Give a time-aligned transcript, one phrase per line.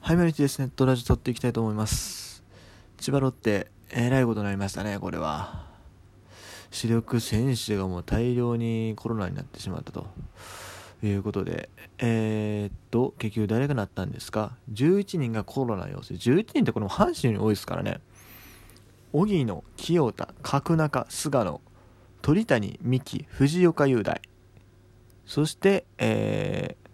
[0.00, 2.42] はい、毎日ですね、ドラジ撮っていきたいと思います。
[2.96, 5.66] 千葉ロッテ、えらいことになりましたね、これは。
[6.70, 10.06] 主力選手がもう大量にコロナになってしまったと
[11.02, 16.14] いうことで、えー、っと、結局誰がなったんですか ?11 人がコロナ陽性。
[16.14, 18.00] 11人ってこれも阪神に多いですからね。
[19.12, 21.60] 荻野、清田、角中、菅野、
[22.22, 24.22] 鳥谷、三木、藤岡雄大。
[25.26, 26.87] そして、えー、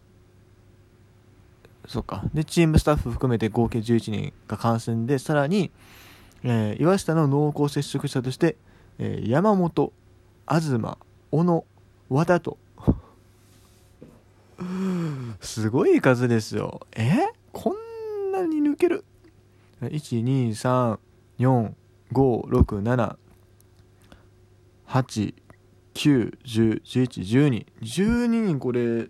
[1.86, 2.22] そっか。
[2.32, 5.70] で、チームスタッフ含めて合計11人が感染で、さらに、
[6.42, 8.56] えー岩下の濃厚接触者として、
[8.98, 9.92] えー山本、
[10.48, 10.80] 東、
[11.30, 11.64] 小野、
[12.08, 12.58] 和田と。
[15.40, 16.80] すごい数ですよ。
[16.96, 17.28] え？
[17.52, 19.04] こんなに抜ける
[19.80, 20.98] ?1、2、3、
[21.38, 21.72] 4、
[22.12, 23.16] 5、6、7、
[24.86, 25.34] 8、
[25.94, 27.66] 9、10、11、12。
[27.80, 29.08] 12人これ、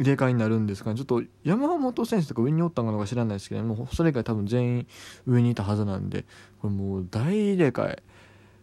[0.00, 0.96] 入れ替えになるんですかね。
[0.96, 4.86] ちょっと山本選手とか上におったのか知らないですけど、もうそれ以外多分全員
[5.26, 6.24] 上にいたはずなんで、
[6.60, 8.02] これもう大入れ替え、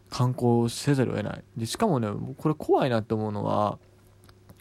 [0.09, 1.43] 観光せざるを得ない。
[1.55, 3.77] で、しかもね、これ怖いなって思うのは、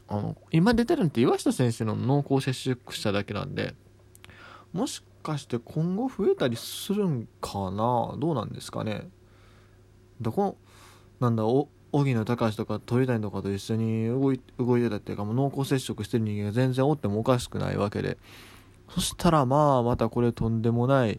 [0.08, 3.74] あの、今出てるのって岩下選手の濃厚接触者だけなんで、
[4.72, 8.14] もしかして今後増えたりするんかな？
[8.18, 9.08] どうなんですかね
[10.20, 10.56] どこ、
[11.20, 18.18] なんだ、お、荻野隆とか鳥谷とかと一緒に動い動いてたっていうかもう濃厚接触してる人間が全然おってもおかしくないわけで。
[18.90, 21.18] そしたらまあまたこれとんでもない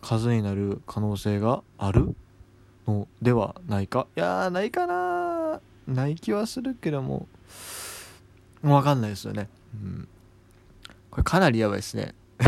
[0.00, 2.14] 数になる可能性がある
[2.86, 4.06] のではないか。
[4.16, 7.26] いやないかなない気はするけども。
[8.62, 9.48] 分かんないですよね。
[9.74, 10.08] うん。
[11.10, 12.14] これかなりやばいですね。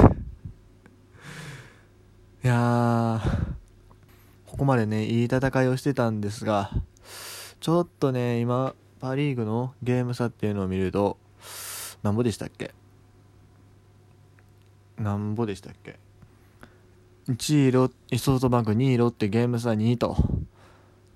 [2.45, 3.21] いや
[4.47, 6.71] ここまでねいい戦いをしてたんですが
[7.65, 11.17] ちょっとね、今、パ・リーグのゲーム差っていうのを見ると、
[12.03, 12.75] なんぼでしたっけ？
[14.99, 15.99] なんぼでしたっけ
[17.27, 20.15] ?1 位ロソフトバンク、2位ロッテ、ゲーム差2位と。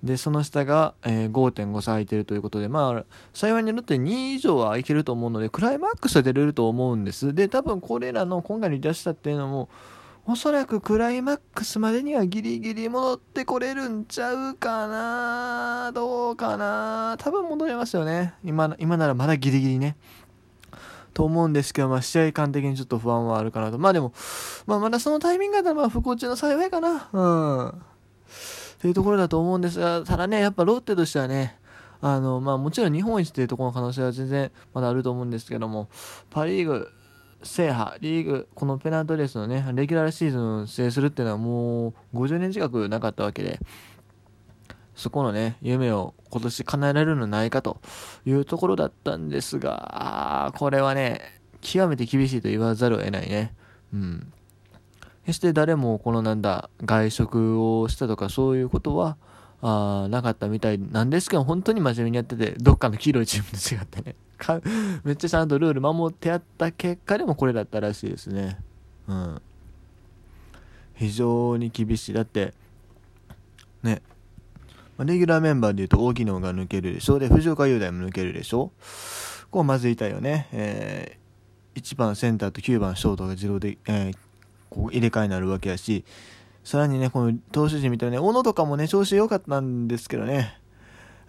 [0.01, 7.35] で、その下が、えー5.5差空いてるということで、まあ、幸いにロッテ2位以上はいけると思うので、クライマックスは出れると思うんです。
[7.35, 9.69] で、多分これらの今回に出したっていうのも、
[10.31, 18.35] おそらくクライマックスまでにはギリギリ戻ってこれるんちゃうかなどうかな多分戻れますよね。
[18.43, 19.97] 今今ならまだギリギリね。
[21.15, 23.79] と思うんですけど、まあ、試合感的にちょっと不安はあるかなと。
[23.79, 24.13] まあでも、
[24.67, 27.09] まあ、まだそのタイミングだったら、まあ、不幸中の幸いかな。
[27.11, 27.69] うん。
[27.69, 27.73] っ
[28.79, 31.57] ていうところだと思うんですが、ただね、やっぱロッテとしてはね、
[32.01, 35.89] あの、まあ、もちろん日本一っていうところの可能性は全然まだあると思うんですけども、
[36.29, 36.87] パ・リーグ、
[37.41, 43.59] 制覇、リーグ、このペナントレースのね、レギュラーシーズン制するっていうのはもう50年近くなかったわけで、
[44.95, 47.79] そこのね、夢を今年叶えられるのないかと
[48.25, 51.21] いうところだったんですが、これはね、
[51.61, 53.53] 極めて厳しいと言わざるを得ないね。
[53.93, 54.33] うん。
[55.25, 59.15] 決して誰もこのなんだ、外食をしたとかそういうことは、
[59.61, 64.61] あなかったみたいなんですけど、本当に真面目にやってて、どっかの黄色いチームと違ってね、か
[65.03, 68.57] めっちゃちゃんとルール守ってやった結果でもこれだったらしいですね。
[69.07, 69.41] うん。
[70.95, 72.13] 非常に厳しい。
[72.13, 72.53] だって、
[73.83, 74.01] ね、
[74.99, 77.19] レギュラーメンバーで言うと、大木野が抜けるでしょ。
[77.19, 78.71] で、藤岡雄大も抜けるでしょ。
[79.51, 80.47] こうまずいたよね。
[80.51, 84.17] えー、1番センターと9番ショートが自動で、えー
[84.69, 86.05] こう入れ替えになるわけやし、
[86.63, 90.59] さらにね、この投手陣みたいなね、小野とかもね、調子良かったんですけどね、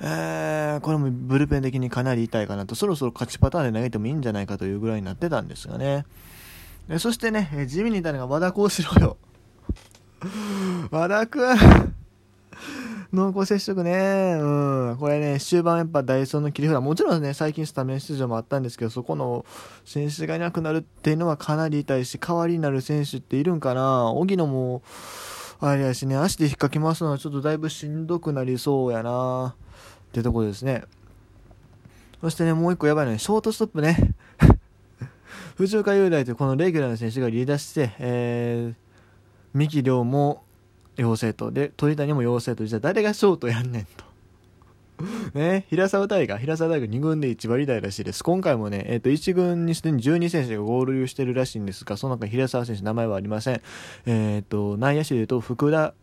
[0.03, 6.07] えー、これもブルペン的にかなり痛いかなと、そろそろ勝ちパターンで投げてもいいんじゃないかというぐらいになってたんですがね。
[6.89, 9.17] でそしてね、え地味にいたのが和田幸四郎よ。
[10.91, 11.95] 和田くん。
[13.13, 14.37] 濃厚接触ね。
[14.41, 14.97] うん。
[14.99, 16.81] これね、終盤やっぱダイソーの切り札。
[16.81, 19.45] もちろんね、最近スタメン出場もあったんですけど、そこの
[19.85, 24.11] 選手がいなくなるっていうのはかなり痛いし、代わりになる選手っているんかな。
[24.13, 24.83] 荻野も、
[25.63, 29.55] あれやしね、足で引っかきますのはちょっとだいぶしんどくなりそうやな。
[30.09, 30.85] ってとこですね。
[32.23, 34.15] そしてね、もう一個やばいのね、ショートストップね。
[35.57, 38.75] 藤岡雄大というこのレギュラーの選手がリーダーして、えー、
[39.53, 40.45] 三木亮も
[40.97, 44.10] 陽性と、で、鳥谷も陽性と、じゃあ誰がショートやんねんと。
[45.35, 48.23] ね、平沢大河、平沢大河2軍で1割台らしいです。
[48.23, 53.61] 今回もね、えっ、と、1軍にすでに12選手が合流してるらしいんですが、その中平沢選手名前はありません。
[54.07, 55.95] えっ、と、内野手で言うと、福田、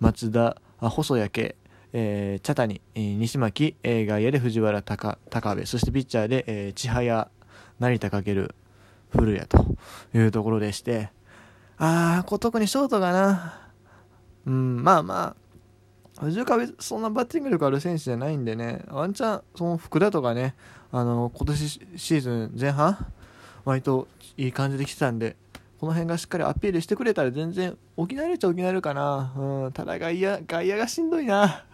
[0.00, 1.56] 松田、あ細谷圭、
[1.92, 7.30] えー茶谷、えー西巻、えー外野で藤原高高部、そしてピッチャーで、えー千早、
[7.78, 8.54] 成田翔、
[9.10, 9.76] 古谷と
[10.14, 11.10] いうところでして、
[11.78, 13.60] あー、こ特にショートがな、
[14.46, 15.45] うん、まあまあ、
[16.20, 20.54] 藤岡はそんなバッティング力ある選手じゃないんでね、ワンチャン、その福田とかね、
[20.90, 23.12] あの、今年シーズン前半、
[23.64, 25.36] 割といい感じで来てたんで、
[25.78, 29.34] この辺がしっかりアピールしてくれたら全然補えるっちゃ補えるかな。
[29.36, 31.64] うん、ただ外野、外野がしんどいな。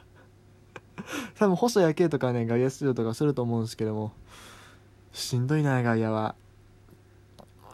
[1.39, 4.13] 多分細谷圭とかね、外野出場とかすると思うんですけども、
[5.13, 6.35] しんどいな、外野は。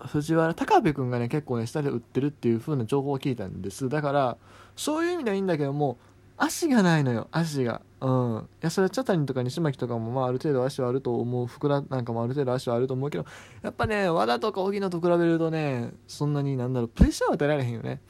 [0.07, 3.89] 藤原高部君がね、結構ね、下で打ってるっていう風な情報を聞いたんです。
[3.89, 4.37] だから、
[4.77, 5.99] そういう意味ではいいんだけども、
[6.39, 7.83] 足がないのよ、足が。
[8.01, 8.49] うん。
[8.63, 11.47] いや、それは茶谷とか西巻とかも、まあ、ある程度足はあると思う。
[11.47, 13.27] 福田なんかもある程度足はあると思うけど、
[13.63, 18.01] やっぱね、和田とか荻野と比べるとね、そんなになんだろう、プレッシャーは与えられへんよね。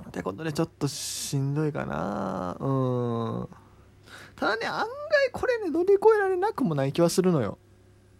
[0.00, 2.56] ってことで、ちょっとしんどいかな。
[2.60, 3.48] うん。
[4.36, 4.86] ただね、案外
[5.32, 7.58] これね、乗り越えられなくもない気はするのよ。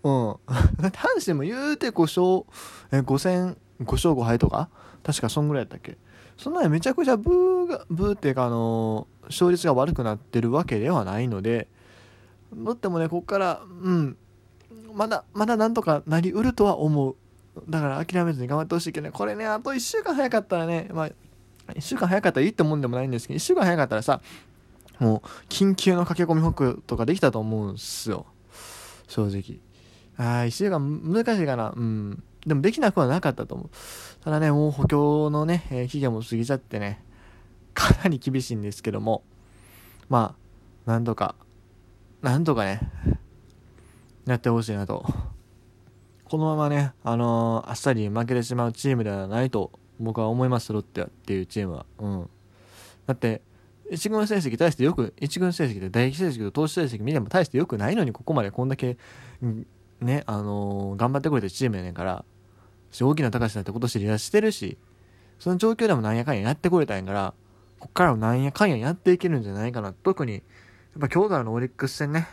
[0.02, 0.36] うん。
[0.80, 2.46] だって阪神も言うて5勝、
[2.90, 4.70] え、5戦、5勝5敗とか？
[5.04, 5.98] 確かそんぐらいやったっけ？
[6.38, 11.68] そんなにめちゃくちゃブーが、ブーっていうかあの、勝率が悪くなってるわけではないので、
[12.54, 14.16] ロッテもね、ここから、うん、
[14.94, 17.16] まだ、まだなんとかなりうるとは思う。
[17.68, 21.08] だから諦めずに頑張ってほしいけどね、これね、あと1週間早かったらね、まあ、
[21.72, 24.20] 1週間早かったらいいってもんでもないんですけど、1週間早かったらさ、
[25.00, 28.26] もう、緊急の駆け込み北とかできたと思うんすよ。
[29.08, 29.58] 正直。
[30.16, 31.72] ああ、1週間難しいかな。
[31.76, 32.22] うん。
[32.46, 33.68] でもできなくはなかったと思う。
[34.24, 37.02] ただね、もう補強のね、えー、期限も過ぎちゃってね、
[37.74, 39.22] かなり厳しいんですけども、
[40.08, 40.34] ま
[40.86, 41.34] あ、なんとか、
[42.22, 42.80] なんとかね、
[44.26, 45.04] やってほしいなと。
[46.24, 51.86] このままね、あのー、あっさり負けてしまうチームではないと僕は思います、ロッテはっていうチームは。
[51.98, 52.30] うん。
[53.06, 53.42] だって、
[53.90, 58.98] 一軍成績対してよく、一軍成績で打撃成績と投手成績見ても大してよくないのに、ここまでこんだけ、
[60.00, 62.24] ね、あのー、頑張ってくれてチームやねんから、
[63.00, 64.78] 大きな高橋だって今年離脱してるし、
[65.38, 67.34] その状況でもなんやかんややってこれたんやから、
[67.78, 69.92] こっからもなんやかんややっていけるんじゃないかな。
[69.92, 70.42] 特に、やっ
[71.00, 72.28] ぱ今日からのオリックス戦ね、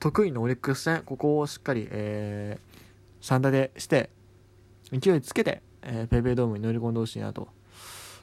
[0.00, 4.10] 得意のオリックス戦、ここをしっかり、えー、3打でして、
[4.92, 7.48] 勢いつけて、えー、ペイペイドームに乗り込んでほしいなと。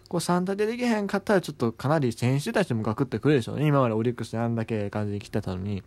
[0.07, 3.65] こう3打でできへんかったらちょっとかなり選手たちもガクってくるでしょうね。
[3.65, 5.83] 今までオリックスであんだけ感じで来てたのに、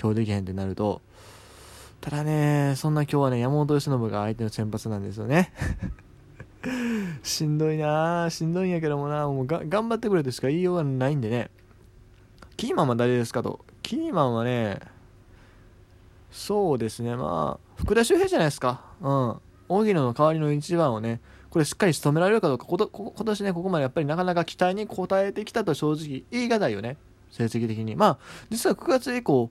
[0.00, 1.02] 今日できへんってなると、
[2.00, 5.52] ただね、そんな今日はね、山本由伸が相手の先発なんですよね。
[7.22, 11.50] しんどいなしんどいんやけどもなもうが頑張ってくれとしか言いようがないんでね。
[12.56, 13.64] キーマンは誰ですかと。
[13.82, 14.80] キーマンはね、
[16.30, 18.82] そうですね、まあ、福田周平じゃないですか。
[19.00, 19.36] うん。
[19.68, 21.20] 荻野の代わりの1番をね、
[21.50, 26.96] これしっかり仕留められるかどうか、こと今年ね、ここまでやっぱりなかなか期待に応えてきたと正直言い難いよね。
[27.30, 27.96] 成績的に。
[27.96, 28.18] まあ、
[28.50, 29.50] 実は9月以降、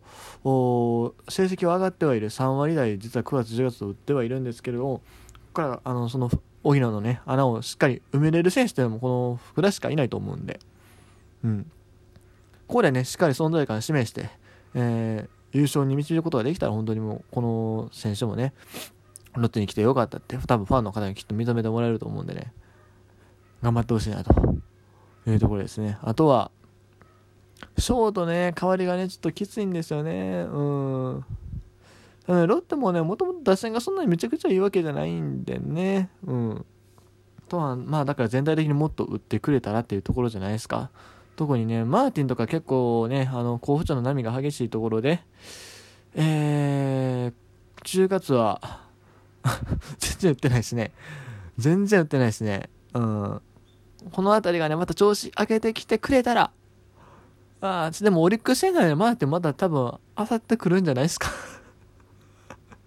[1.30, 2.30] 成績は上がってはいる。
[2.30, 5.02] 3割台、実は9月、10月と打ってはいるんですけれども、こ
[5.54, 6.30] こから、あの、その、
[6.64, 10.60] 荻野のね、穴をしっかり埋めれる選手っていうのも、この福田しかいないと思うんで、
[11.44, 11.72] うん。
[12.68, 14.30] ここでね、しっかり存在感を示して、
[14.76, 18.54] えー、優勝に導くことができたら、本当にもう、この選手もね、
[19.36, 22.54] ロッテに来てよかったって、多分ファンの方にきっと認めてもらえると思うんでね、
[23.62, 24.34] 頑張ってほしいなと
[25.28, 25.98] いうところですね。
[26.02, 26.52] あとは、
[27.80, 30.46] ショートね、代わりがね、ちょっときついんですよね。
[30.50, 30.60] う
[31.18, 31.26] ん。
[32.28, 36.10] ロッテもね、もともと打線がそんなにめちゃくちゃいいわけじゃないんでね。
[36.26, 36.66] うん。
[37.50, 40.90] とは、まあだから全体的にもっと打ってくれたらっていうところじゃないですか。
[41.36, 45.22] 特にね、マーティンとか結構ね、あの、候補者の波が激しいところで、
[46.16, 48.62] えー、10月は
[50.00, 50.92] 全然打ってないですね。
[51.58, 52.70] 全然打ってないですね。
[52.94, 53.42] うん。
[54.12, 56.52] この辺りがね、また調子上げてきてくれたら、
[57.62, 61.30] あ、でもオリックス戦内で回ってまだ多分、あさってくるんじゃないですか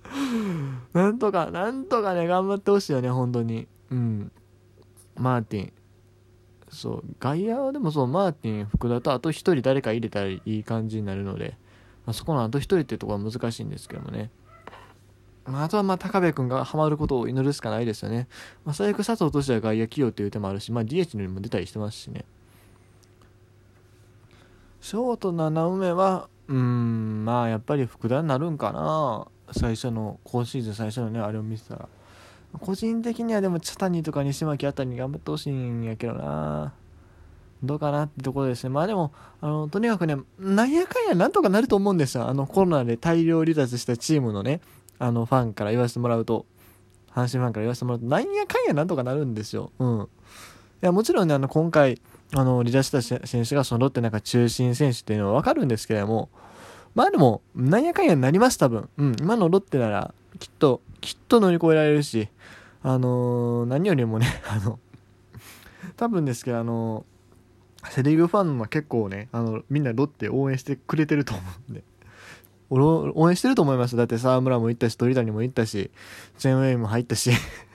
[0.93, 3.69] なんとか、なんとかね、頑張ってほしいよね、本当に。
[3.91, 4.33] うん。
[5.17, 5.73] マーティン。
[6.71, 11.59] そう、外野はでもそう、マーティン、福田とあと1人誰か入れたらいい感じになるので、
[12.07, 14.31] まあ、そこのあと1人っていうところは難しいんですけどもね。
[15.45, 18.29] まあ、あとはまあ高部君がハマることを祈るしかないですよね。
[18.65, 22.25] まあ、最悪佐藤としては外野起用っていう手もあるし、まあ、DH にも出たりしてますしね。
[24.83, 29.29] ショート7目は、うん、まあやっぱり福田になるんかな。
[29.53, 31.89] 最初の、今シーズン最初のね、あれを見てたら。
[32.61, 36.73] 個人的にはでも、茶谷とか西巻あたりに頑張ってほしいんやけどな。
[37.63, 38.71] どうかなってところですね。
[38.71, 42.27] まあでも、あの、とにかくね、なんやかんやなんとかなると思うんですよ。
[42.27, 44.61] あの、コロナで大量離脱したチームのね、
[44.99, 46.45] あの、ファンから言わせてもらうと、
[47.13, 49.71] 阪神ファンから言わせてもらうと、なんやかんやなんとかなるんですよ。
[49.79, 50.01] うん。
[50.03, 50.07] い
[50.81, 52.01] や、もちろんね、あの、今回、
[52.35, 56.31] あの、離脱した選手がそのロッテなんか中心選手っていうのはわかるんですけれども、
[56.95, 58.89] まあでも、なんやかんやになります、多分。
[58.99, 62.29] うん、今のロッテなら、きっと、きっと乗り越えられるし、
[62.83, 64.79] あのー、何よりもね、 あの、
[65.97, 71.83] 多分ですけど、あのー、セ・リーグファンは結構ね、あの、みんなロッテ応援してくれてると思うんで。
[72.71, 73.97] 俺、応援してると思います。
[73.97, 75.91] だって沢村も行ったし、鳥谷も行ったし、
[76.39, 77.31] チェンウェイも入ったし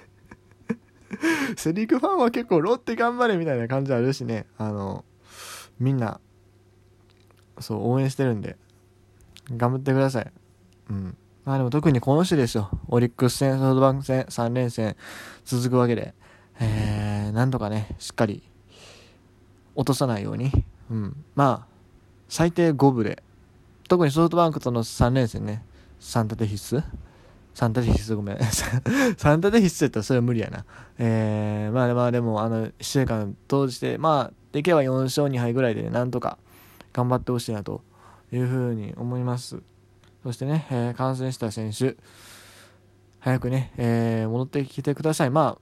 [1.57, 4.45] セリーグファンは結構ロッテ頑張れみたいな感じあるしね。
[4.57, 5.05] あの
[5.79, 6.19] みんな
[7.59, 8.57] そう応援してるんで。
[9.55, 10.31] 頑張ってください。
[10.89, 11.17] うん。
[11.45, 12.69] まあでも特にこの人ですよ。
[12.89, 14.95] オリックス戦ソフトバンク戦3連戦
[15.45, 16.13] 続くわけで。
[16.59, 18.41] えー、なんとかねしっかり
[19.75, 20.51] 落とさないように、
[20.89, 21.73] うん、まあ
[22.27, 23.23] 最低5分で。
[23.87, 25.63] 特にソフトバンクとの3連戦ね。
[26.01, 26.83] 3立て必須。
[27.57, 28.37] 3立て必須ごめん。
[28.37, 30.63] 3立て必須やったらそれは無理やな。
[30.99, 36.37] えー、まあまあでもあの1週間通してまあできれば4勝2敗ぐらいで、ね、なんとか
[36.93, 37.81] 頑張ってほしいなと
[38.31, 39.59] いうふうに思います。
[40.21, 41.97] そしてね、えー、感染した選手。
[43.21, 45.31] 早くね、えー、戻ってきてください。
[45.31, 45.57] ま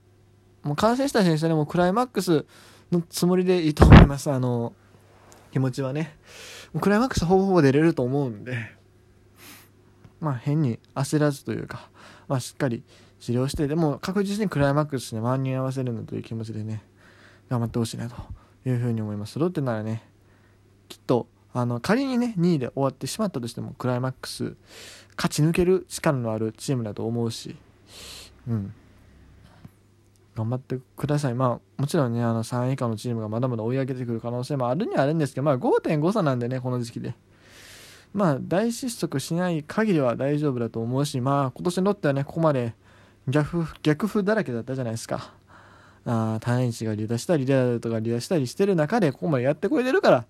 [0.62, 2.44] あもう感染した選手はねもうクライマックス
[2.92, 4.30] のつもりでいいと思います。
[4.30, 4.74] あの、
[5.50, 6.18] 気持ちはね。
[6.78, 8.75] クライマックスほぼほぼ出れると思うんで、
[10.26, 11.88] まあ変に焦らずというか、
[12.26, 12.82] まあしっかり
[13.20, 16.82] 治療して、でも確実にクライマックスに間に合わせるんだという気持ちでね、
[17.48, 18.16] 頑張ってほしいなと
[18.64, 19.38] いうふうに思います。
[19.38, 20.02] ロッテならね、
[20.88, 24.56] きっと、あの、仮にね、2位で終わってしまったとしても、クライマックス
[25.16, 27.56] 勝ち抜ける力のあるチームだと思うし、
[28.48, 28.74] うん。
[30.34, 31.34] 頑張ってください。
[31.34, 37.14] まあ、もちろんね、あの3位以下のチームがまだまだ追い上げてくる可能性もあるにはあるんですけど、まあ5.5差なんでね、この時期で。
[38.16, 42.72] まあ、大失速しない限りは大丈夫だと思うし、まあ、今年のロッテはね、ここまで
[43.28, 45.34] 逆逆風だらけだったじゃないですか。
[46.06, 50.24] あ単一が離脱したり、リアルとか離脱したりしてる中で、ここまでやってくれてるから、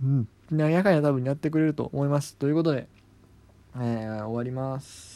[0.00, 2.36] うん、なんやかんや多分やってくれると思います。
[2.36, 2.86] ということで、
[3.74, 5.15] えー、終わります。